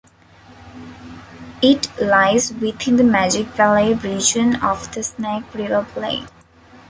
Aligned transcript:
It 1.61 1.87
lies 2.01 2.53
within 2.55 2.95
the 2.95 3.03
Magic 3.03 3.45
Valley 3.49 3.93
region 3.93 4.55
of 4.55 4.91
the 4.95 5.03
Snake 5.03 5.53
River 5.53 5.85
Plain. 5.93 6.27